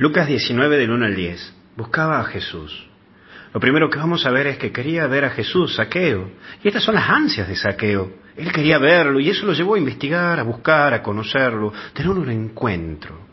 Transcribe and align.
Lucas 0.00 0.26
19 0.26 0.78
del 0.78 0.92
1 0.92 1.04
al 1.04 1.14
10. 1.14 1.54
Buscaba 1.76 2.20
a 2.20 2.24
Jesús. 2.24 2.86
Lo 3.52 3.60
primero 3.60 3.90
que 3.90 3.98
vamos 3.98 4.24
a 4.24 4.30
ver 4.30 4.46
es 4.46 4.56
que 4.56 4.72
quería 4.72 5.06
ver 5.06 5.26
a 5.26 5.30
Jesús, 5.30 5.74
saqueo. 5.74 6.30
Y 6.64 6.68
estas 6.68 6.82
son 6.82 6.94
las 6.94 7.06
ansias 7.06 7.46
de 7.46 7.54
saqueo. 7.54 8.10
Él 8.34 8.50
quería 8.50 8.78
verlo 8.78 9.20
y 9.20 9.28
eso 9.28 9.44
lo 9.44 9.52
llevó 9.52 9.74
a 9.74 9.78
investigar, 9.78 10.40
a 10.40 10.42
buscar, 10.42 10.94
a 10.94 11.02
conocerlo, 11.02 11.74
tener 11.92 12.12
un 12.12 12.30
encuentro. 12.30 13.26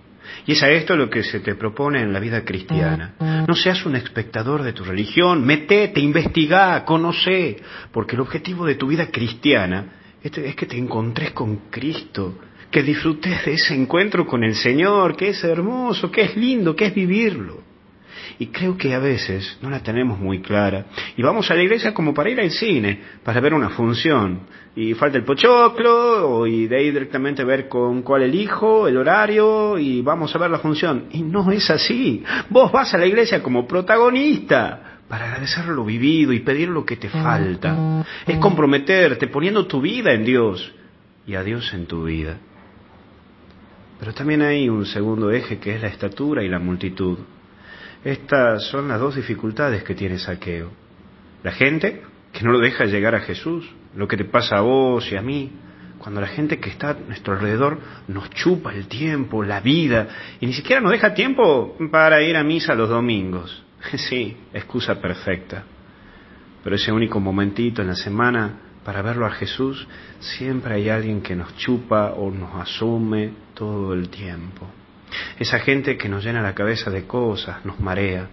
Y 0.45 0.51
es 0.51 0.61
a 0.61 0.69
esto 0.69 0.97
lo 0.97 1.09
que 1.09 1.23
se 1.23 1.39
te 1.39 1.55
propone 1.55 2.01
en 2.01 2.12
la 2.12 2.19
vida 2.19 2.44
cristiana. 2.44 3.13
No 3.47 3.56
seas 3.56 3.86
un 3.86 3.96
espectador 3.96 4.62
de 4.62 4.74
tu 4.74 4.84
religión, 4.84 5.46
metete, 5.46 6.02
investigá, 6.02 6.84
conoce, 6.84 7.62
porque 7.94 8.15
el 8.15 8.22
objetivo 8.22 8.65
de 8.65 8.76
tu 8.76 8.88
vida 8.88 9.08
cristiana 9.10 9.86
es 10.22 10.56
que 10.58 10.65
te 10.65 10.78
encontres 10.78 11.31
con 11.31 11.70
Cristo, 11.70 12.38
que 12.72 12.84
disfrutes 12.84 13.46
de 13.46 13.54
ese 13.54 13.74
encuentro 13.74 14.26
con 14.26 14.44
el 14.44 14.56
Señor, 14.56 15.16
que 15.16 15.29
es 15.29 15.44
hermoso, 15.44 16.12
que 16.12 16.22
es 16.22 16.36
lindo, 16.36 16.76
que 16.76 16.86
es 16.86 16.95
vivirlo. 16.95 17.67
Y 18.39 18.48
creo 18.48 18.77
que 18.77 18.94
a 18.94 18.99
veces 18.99 19.58
no 19.62 19.70
la 19.70 19.81
tenemos 19.81 20.20
muy 20.20 20.41
clara. 20.41 20.85
Y 21.16 21.23
vamos 21.23 21.49
a 21.49 21.55
la 21.55 21.63
iglesia 21.63 21.94
como 21.94 22.13
para 22.13 22.30
ir 22.30 22.39
al 22.39 22.52
cine, 22.52 22.99
para 23.23 23.41
ver 23.41 23.53
una 23.53 23.70
función. 23.70 24.41
Y 24.75 24.94
falta 24.94 25.17
el 25.17 25.23
pochoclo, 25.23 26.45
y 26.45 26.67
de 26.67 26.77
ahí 26.77 26.91
directamente 26.91 27.44
ver 27.44 27.67
con 27.67 28.03
cuál 28.03 28.23
elijo, 28.23 28.88
el 28.88 28.97
horario, 28.97 29.80
y 29.80 30.02
vamos 30.02 30.36
a 30.36 30.39
ver 30.39 30.52
la 30.52 30.59
función. 30.59 31.05
Y 31.11 31.23
no 31.23 31.52
es 31.52 31.70
así. 31.72 32.23
Vos 32.49 32.72
vas 32.72 32.94
a 32.94 32.97
la 32.97 33.08
iglesia 33.08 33.41
como 33.41 33.67
protagonista 33.67 34.99
para 35.08 35.25
agradecer 35.25 35.66
lo 35.66 35.86
vivido 35.86 36.34
y 36.34 36.41
pedir 36.41 36.70
lo 36.70 36.86
que 36.86 36.97
te 36.97 37.09
falta. 37.09 38.05
Es 38.27 38.38
comprometerte 38.38 39.27
poniendo 39.27 39.66
tu 39.66 39.81
vida 39.81 40.13
en 40.13 40.25
Dios 40.25 40.73
y 41.25 41.36
a 41.36 41.44
Dios 41.44 41.73
en 41.73 41.88
tu 41.88 42.03
vida. 42.03 42.38
Pero 43.99 44.13
también 44.13 44.41
hay 44.41 44.69
un 44.69 44.85
segundo 44.85 45.31
eje 45.31 45.59
que 45.59 45.75
es 45.75 45.81
la 45.81 45.87
estatura 45.87 46.43
y 46.43 46.49
la 46.49 46.59
multitud. 46.59 47.17
Estas 48.03 48.67
son 48.67 48.88
las 48.88 48.99
dos 48.99 49.15
dificultades 49.15 49.83
que 49.83 49.95
tiene 49.95 50.19
Saqueo. 50.19 50.72
La 51.44 51.52
gente 51.52 52.03
que 52.31 52.44
no 52.44 52.52
lo 52.52 52.59
deja 52.59 52.85
llegar 52.85 53.16
a 53.16 53.22
Jesús, 53.22 53.67
lo 53.95 54.07
que 54.07 54.17
te 54.17 54.25
pasa 54.25 54.57
a 54.57 54.61
vos 54.61 55.11
y 55.11 55.16
a 55.16 55.22
mí, 55.22 55.52
cuando 55.97 56.22
la 56.22 56.27
gente 56.27 56.59
que 56.59 56.69
está 56.69 56.91
a 56.91 56.94
nuestro 56.94 57.33
alrededor 57.33 57.80
nos 58.07 58.30
chupa 58.30 58.73
el 58.73 58.88
tiempo, 58.88 59.44
la 59.44 59.59
vida, 59.59 60.07
y 60.39 60.45
ni 60.45 60.53
siquiera 60.53 60.79
nos 60.81 60.91
deja 60.91 61.13
tiempo 61.13 61.75
para 61.91 62.22
ir 62.22 62.38
a 62.38 62.44
misa 62.44 62.75
los 62.75 62.89
domingos. 62.89 63.63
Sí, 63.97 64.35
excusa 64.53 65.00
perfecta. 65.00 65.63
Pero 66.63 66.75
ese 66.75 66.91
único 66.91 67.19
momentito 67.19 67.81
en 67.81 67.88
la 67.88 67.95
semana 67.95 68.66
para 68.88 69.02
verlo 69.02 69.25
a 69.25 69.31
Jesús, 69.31 69.85
siempre 70.21 70.75
hay 70.75 70.88
alguien 70.88 71.21
que 71.21 71.35
nos 71.35 71.53
chupa 71.57 72.13
o 72.13 72.31
nos 72.31 72.55
asume 72.55 73.31
todo 73.53 73.94
el 73.94 74.07
tiempo. 74.07 74.66
Esa 75.38 75.59
gente 75.59 75.97
que 75.97 76.07
nos 76.07 76.23
llena 76.23 76.41
la 76.41 76.55
cabeza 76.55 76.89
de 76.89 77.05
cosas, 77.05 77.66
nos 77.66 77.81
marea 77.81 78.29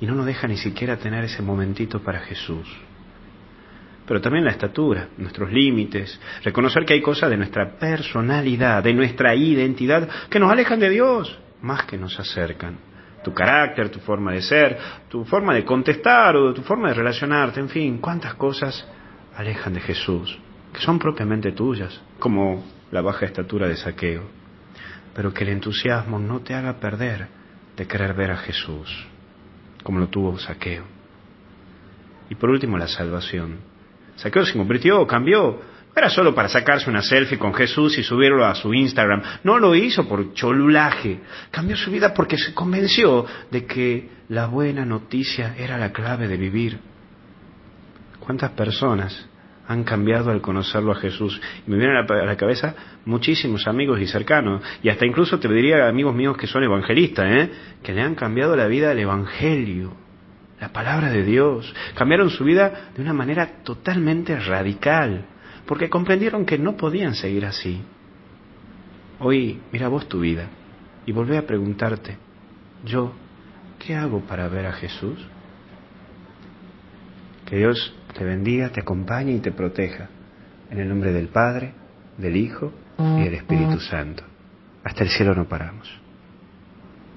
y 0.00 0.06
no 0.06 0.14
nos 0.14 0.24
deja 0.24 0.48
ni 0.48 0.56
siquiera 0.56 0.96
tener 0.96 1.24
ese 1.24 1.42
momentito 1.42 2.00
para 2.00 2.20
Jesús. 2.20 2.66
Pero 4.06 4.22
también 4.22 4.46
la 4.46 4.52
estatura, 4.52 5.08
nuestros 5.18 5.52
límites, 5.52 6.18
reconocer 6.44 6.86
que 6.86 6.94
hay 6.94 7.02
cosas 7.02 7.28
de 7.28 7.36
nuestra 7.36 7.78
personalidad, 7.78 8.82
de 8.82 8.94
nuestra 8.94 9.34
identidad, 9.34 10.08
que 10.30 10.40
nos 10.40 10.50
alejan 10.50 10.80
de 10.80 10.88
Dios 10.88 11.38
más 11.60 11.84
que 11.84 11.98
nos 11.98 12.18
acercan. 12.18 12.78
Tu 13.22 13.34
carácter, 13.34 13.90
tu 13.90 14.00
forma 14.00 14.32
de 14.32 14.40
ser, 14.40 14.78
tu 15.10 15.26
forma 15.26 15.52
de 15.52 15.62
contestar 15.62 16.36
o 16.36 16.54
tu 16.54 16.62
forma 16.62 16.88
de 16.88 16.94
relacionarte, 16.94 17.60
en 17.60 17.68
fin, 17.68 17.98
cuántas 17.98 18.32
cosas 18.32 18.88
alejan 19.36 19.74
de 19.74 19.80
Jesús, 19.80 20.38
que 20.72 20.80
son 20.80 20.98
propiamente 20.98 21.52
tuyas, 21.52 22.00
como 22.18 22.64
la 22.90 23.00
baja 23.00 23.26
estatura 23.26 23.68
de 23.68 23.76
saqueo, 23.76 24.22
pero 25.14 25.32
que 25.32 25.44
el 25.44 25.50
entusiasmo 25.50 26.18
no 26.18 26.40
te 26.40 26.54
haga 26.54 26.78
perder 26.80 27.28
de 27.76 27.86
querer 27.86 28.14
ver 28.14 28.30
a 28.30 28.36
Jesús, 28.36 29.06
como 29.82 29.98
lo 29.98 30.08
tuvo 30.08 30.38
saqueo. 30.38 30.84
Y 32.28 32.36
por 32.36 32.50
último, 32.50 32.78
la 32.78 32.86
salvación. 32.86 33.58
Saqueo 34.16 34.44
se 34.44 34.56
convirtió, 34.56 35.06
cambió. 35.06 35.60
No 35.90 35.96
era 35.96 36.08
solo 36.08 36.32
para 36.34 36.48
sacarse 36.48 36.88
una 36.88 37.02
selfie 37.02 37.38
con 37.38 37.52
Jesús 37.52 37.98
y 37.98 38.04
subirlo 38.04 38.46
a 38.46 38.54
su 38.54 38.72
Instagram. 38.72 39.22
No 39.42 39.58
lo 39.58 39.74
hizo 39.74 40.06
por 40.06 40.32
cholulaje. 40.34 41.20
Cambió 41.50 41.76
su 41.76 41.90
vida 41.90 42.14
porque 42.14 42.38
se 42.38 42.54
convenció 42.54 43.26
de 43.50 43.66
que 43.66 44.08
la 44.28 44.46
buena 44.46 44.84
noticia 44.84 45.56
era 45.58 45.76
la 45.76 45.90
clave 45.90 46.28
de 46.28 46.36
vivir. 46.36 46.78
¿Cuántas 48.30 48.52
personas 48.52 49.26
han 49.66 49.82
cambiado 49.82 50.30
al 50.30 50.40
conocerlo 50.40 50.92
a 50.92 50.94
Jesús? 50.94 51.42
Y 51.66 51.68
me 51.68 51.78
vienen 51.78 51.96
a 51.96 52.24
la 52.24 52.36
cabeza 52.36 52.76
muchísimos 53.04 53.66
amigos 53.66 54.00
y 54.00 54.06
cercanos, 54.06 54.62
y 54.84 54.88
hasta 54.88 55.04
incluso 55.04 55.40
te 55.40 55.48
diría 55.48 55.88
amigos 55.88 56.14
míos 56.14 56.36
que 56.36 56.46
son 56.46 56.62
evangelistas, 56.62 57.26
¿eh? 57.28 57.50
que 57.82 57.92
le 57.92 58.02
han 58.02 58.14
cambiado 58.14 58.54
la 58.54 58.68
vida 58.68 58.92
al 58.92 59.00
Evangelio, 59.00 59.94
la 60.60 60.68
palabra 60.68 61.10
de 61.10 61.24
Dios. 61.24 61.74
Cambiaron 61.96 62.30
su 62.30 62.44
vida 62.44 62.92
de 62.94 63.02
una 63.02 63.12
manera 63.12 63.64
totalmente 63.64 64.38
radical, 64.38 65.24
porque 65.66 65.90
comprendieron 65.90 66.46
que 66.46 66.56
no 66.56 66.76
podían 66.76 67.16
seguir 67.16 67.44
así. 67.44 67.82
Hoy 69.18 69.60
mira 69.72 69.88
vos 69.88 70.08
tu 70.08 70.20
vida 70.20 70.46
y 71.04 71.10
volvé 71.10 71.36
a 71.36 71.48
preguntarte, 71.48 72.16
yo, 72.84 73.12
¿qué 73.80 73.96
hago 73.96 74.20
para 74.20 74.46
ver 74.46 74.66
a 74.66 74.72
Jesús? 74.72 75.18
Que 77.44 77.56
Dios 77.56 77.92
te 78.20 78.26
bendiga, 78.26 78.68
te 78.68 78.80
acompañe 78.80 79.32
y 79.32 79.38
te 79.38 79.50
proteja. 79.50 80.10
En 80.70 80.78
el 80.78 80.90
nombre 80.90 81.10
del 81.10 81.28
Padre, 81.28 81.72
del 82.18 82.36
Hijo 82.36 82.70
y 82.98 83.24
del 83.24 83.32
Espíritu 83.32 83.80
Santo. 83.80 84.22
Hasta 84.84 85.04
el 85.04 85.08
cielo 85.08 85.34
no 85.34 85.48
paramos. 85.48 85.88